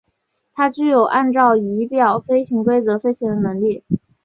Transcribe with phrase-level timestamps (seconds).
[0.55, 3.83] 它具有按照仪表飞行规则飞行的能力。